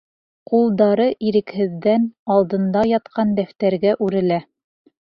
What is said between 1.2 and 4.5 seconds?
ирекһеҙҙән, алдында ятҡан дәфтәргә үрелә.